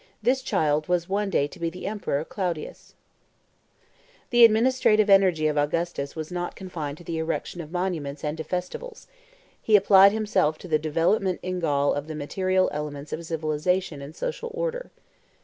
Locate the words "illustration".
4.31-4.51